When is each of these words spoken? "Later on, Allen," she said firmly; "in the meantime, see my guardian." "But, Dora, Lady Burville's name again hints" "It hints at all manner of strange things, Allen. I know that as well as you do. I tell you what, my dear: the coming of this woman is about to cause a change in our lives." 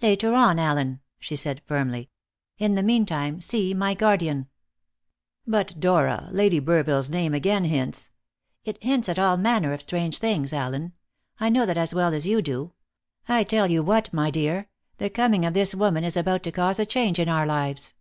"Later 0.00 0.32
on, 0.32 0.60
Allen," 0.60 1.00
she 1.18 1.34
said 1.34 1.60
firmly; 1.66 2.08
"in 2.56 2.76
the 2.76 2.84
meantime, 2.84 3.40
see 3.40 3.74
my 3.74 3.94
guardian." 3.94 4.46
"But, 5.44 5.80
Dora, 5.80 6.28
Lady 6.30 6.60
Burville's 6.60 7.10
name 7.10 7.34
again 7.34 7.64
hints" 7.64 8.12
"It 8.64 8.80
hints 8.80 9.08
at 9.08 9.18
all 9.18 9.36
manner 9.36 9.72
of 9.72 9.80
strange 9.80 10.18
things, 10.18 10.52
Allen. 10.52 10.92
I 11.40 11.48
know 11.48 11.66
that 11.66 11.76
as 11.78 11.92
well 11.96 12.14
as 12.14 12.28
you 12.28 12.40
do. 12.40 12.74
I 13.26 13.42
tell 13.42 13.72
you 13.72 13.82
what, 13.82 14.12
my 14.12 14.30
dear: 14.30 14.68
the 14.98 15.10
coming 15.10 15.44
of 15.44 15.52
this 15.52 15.74
woman 15.74 16.04
is 16.04 16.16
about 16.16 16.44
to 16.44 16.52
cause 16.52 16.78
a 16.78 16.86
change 16.86 17.18
in 17.18 17.28
our 17.28 17.44
lives." 17.44 17.94